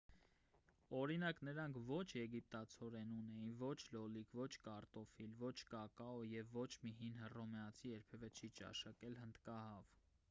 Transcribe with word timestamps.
օրինակ 0.99 1.41
նրանք 1.49 1.75
ոչ 1.89 1.99
եգիպտացորեն 2.19 3.11
ունեին 3.17 3.51
ոչ 3.59 3.75
լոլիկ 3.97 4.33
ոչ 4.41 4.49
կարտոֆիլ 4.69 5.37
ոչ 5.43 5.53
կակաո 5.75 6.17
և 6.31 6.51
ոչ 6.59 6.67
մի 6.87 6.95
հին 7.03 7.23
հռոմեացի 7.27 7.95
երբևէ 7.95 8.33
չի 8.41 8.53
ճաշակել 8.63 9.23
հնդկահավ 9.23 9.97